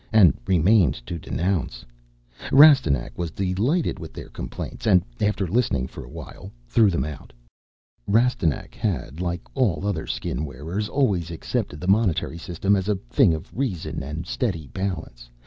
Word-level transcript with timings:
And 0.11 0.35
remained 0.47 0.95
to 1.05 1.19
denounce. 1.19 1.85
Rastignac 2.51 3.15
was 3.15 3.29
delighted 3.29 3.99
with 3.99 4.13
their 4.13 4.29
complaints, 4.29 4.87
and, 4.87 5.03
after 5.19 5.45
listening 5.45 5.85
for 5.85 6.03
a 6.03 6.09
while, 6.09 6.51
threw 6.65 6.89
them 6.89 7.05
out. 7.05 7.31
Rastignac 8.07 8.73
had, 8.73 9.19
like 9.21 9.41
all 9.53 9.85
other 9.85 10.07
Skin 10.07 10.43
wearers, 10.43 10.89
always 10.89 11.29
accepted 11.29 11.79
the 11.79 11.87
monetary 11.87 12.39
system 12.39 12.75
as 12.75 12.89
a 12.89 12.95
thing 13.11 13.35
of 13.35 13.55
reason 13.55 14.01
and 14.01 14.25
steady 14.25 14.65
balance. 14.65 15.29